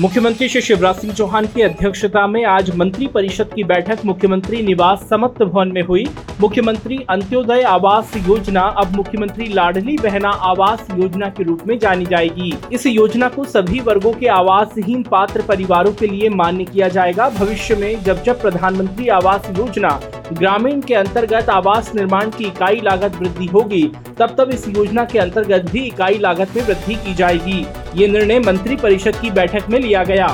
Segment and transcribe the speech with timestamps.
[0.00, 5.06] मुख्यमंत्री श्री शिवराज सिंह चौहान की अध्यक्षता में आज मंत्री परिषद की बैठक। मुख्यमंत्री निवास
[5.10, 6.04] समत्त भवन में हुई।
[6.40, 12.52] मुख्यमंत्री अंत्योदय आवास योजना, अब मुख्यमंत्री लाडली बहना आवास योजना के रूप में जानी जाएगी।
[12.72, 17.76] इस योजना को सभी वर्गों के आवासहीन पात्र परिवारों के लिए मान्य किया जाएगा। भविष्य
[17.76, 20.00] में जब जब प्रधानमंत्री आवास योजना
[20.32, 23.86] ग्रामीण के अंतर्गत आवास निर्माण की इकाई लागत वृद्धि होगी,
[24.18, 27.64] तब तब इस योजना के अंतर्गत भी इकाई लागत में वृद्धि की जाएगी।
[27.96, 30.26] ये निर्णय मंत्री परिषद की बैठक में लिया गया।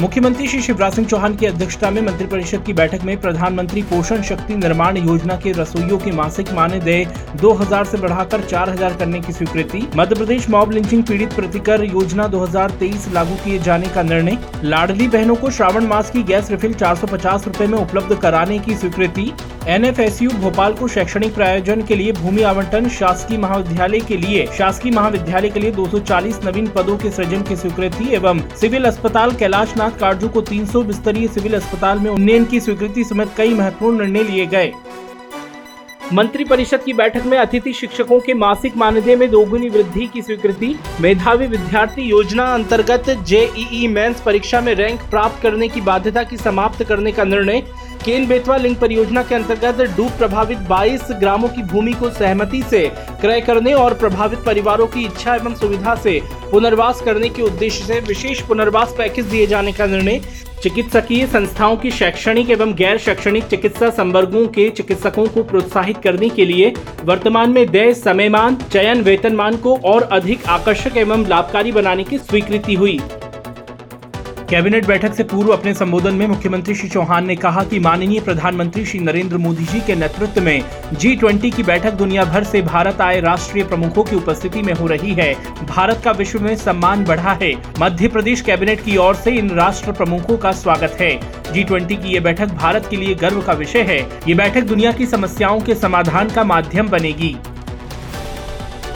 [0.00, 4.54] मुख्यमंत्री श्री शिवराज सिंह चौहान की अध्यक्षता में मंत्रिपरिषद की बैठक में प्रधानमंत्री पोषण शक्ति
[4.54, 7.04] निर्माण योजना के रसोइयों की मासिक मानदेय
[7.40, 13.08] 2000 से बढ़ाकर 4000 करने की स्वीकृति। मध्य प्रदेश मॉब लिंचिंग पीड़ित प्रतिकर योजना 2023
[13.12, 17.66] लागू किए जाने का निर्णय। लाडली बहनों को श्रावण मास की गैस रिफिल चार सौ
[17.66, 19.32] में उपलब्ध कराने की स्वीकृति।
[19.68, 25.50] एनएफएसयू भोपाल को शैक्षणिक प्रायोजन के लिए भूमि आवंटन शासकीय महाविद्यालय के लिए, शासकीय महाविद्यालय
[25.50, 30.40] के लिए 240 नवीन पदों के सृजन की स्वीकृति एवं सिविल अस्पताल कैलाशनाथ काटजू को
[30.42, 34.72] 300 बिस्तरीय सिविल अस्पताल में उन्नयन की स्वीकृति समेत कई महत्वपूर्ण निर्णय लिए गए।
[36.12, 40.74] मंत्री परिषद की बैठक में अतिथि शिक्षकों के मासिक मानदेय में दोगुनी वृद्धि की स्वीकृति,
[41.00, 46.84] मेधावी विद्यार्थी योजना अंतर्गत जेईई मेंस परीक्षा में रैंक प्राप्त करने की बाध्यता की समाप्त
[46.84, 47.62] करने का निर्णय
[48.04, 52.80] केन बेतवा लिंक परियोजना के अंतर्गत डूब प्रभावित 22 ग्रामों की भूमि को सहमति से
[53.20, 58.00] क्रय करने और प्रभावित परिवारों की इच्छा एवं सुविधा से पुनर्वास करने के उद्देश्य से
[58.00, 60.20] विशेष पुनर्वास पैकेज दिए जाने का निर्णय
[60.62, 66.44] चिकित्सकीय संस्थाओं की शैक्षणिक एवं गैर शैक्षणिक चिकित्सा संवर्गों के चिकित्सकों को प्रोत्साहित करने के
[66.44, 66.72] लिए
[67.04, 72.74] वर्तमान में देय समयमान, चयन वेतनमान को और अधिक आकर्षक एवं लाभकारी बनाने की स्वीकृति
[72.74, 72.98] हुई।
[74.54, 78.84] कैबिनेट बैठक से पूर्व अपने संबोधन में मुख्यमंत्री श्री चौहान ने कहा कि माननीय प्रधानमंत्री
[78.86, 83.00] श्री नरेंद्र मोदी जी के नेतृत्व में जी ट्वेंटी की बैठक दुनिया भर से भारत
[83.00, 85.32] आए राष्ट्रीय प्रमुखों की उपस्थिति में हो रही है।
[85.66, 89.92] भारत का विश्व में सम्मान बढ़ा है। मध्य प्रदेश कैबिनेट की ओर से इन राष्ट्र
[89.92, 91.18] प्रमुखों का स्वागत है।
[91.52, 94.92] जी ट्वेंटी की ये बैठक भारत के लिए गर्व का विषय है। ये बैठक दुनिया
[94.92, 97.36] की समस्याओं के समाधान का माध्यम बनेगी।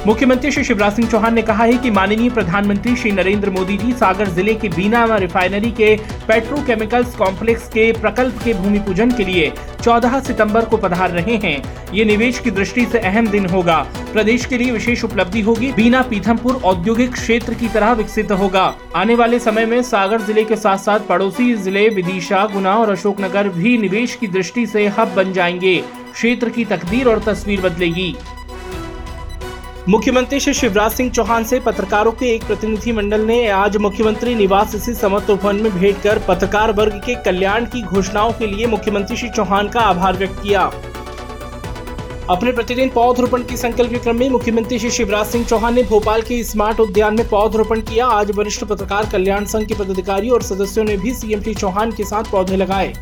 [0.06, 3.92] मुख्यमंत्री श्री शिवराज सिंह चौहान ने कहा है कि माननीय प्रधानमंत्री श्री नरेंद्र मोदी जी
[3.92, 5.94] सागर ज़िले के बीना रिफाइनरी के
[6.28, 9.50] पेट्रोकेमिकल्स कॉम्प्लेक्स के प्रकल्प के भूमि पूजन के लिए
[9.82, 13.76] 14 सितंबर को पधार रहे हैं। ये निवेश की दृष्टि से अहम दिन होगा।
[14.12, 19.14] प्रदेश के लिए विशेष उपलब्धि होगी। बीना पीथमपुर औद्योगिक क्षेत्र की तरह विकसित होगा। आने
[19.14, 23.76] वाले समय में सागर ज़िले के साथ साथ पड़ोसी ज़िले विदिशा, गुना और अशोकनगर भी
[23.78, 25.76] निवेश की दृष्टि से हब बन जाएँगे।
[26.12, 28.14] क्षेत्र की तकदीर और तस्वीर बदलेगी।
[29.88, 34.74] मुख्यमंत्री श्री शिवराज सिंह चौहान से पत्रकारों के एक प्रतिनिधि मंडल ने आज मुख्यमंत्री निवास
[34.76, 39.16] स्थित समत्व भवन में भेंट कर पत्रकार वर्ग के कल्याण की घोषणाओं के लिए मुख्यमंत्री
[39.16, 40.62] श्री चौहान का आभार व्यक्त किया।
[42.30, 46.22] अपने प्रतिदिन पौधरोपण की संकल्प के क्रम में मुख्यमंत्री श्री शिवराज सिंह चौहान ने भोपाल
[46.22, 50.84] के स्मार्ट उद्यान में पौधरोपण किया। आज वरिष्ठ पत्रकार कल्याण संघ के पदाधिकारी और सदस्यों
[50.84, 52.92] ने भी सीएम श्री चौहान के साथ पौधे लगाए।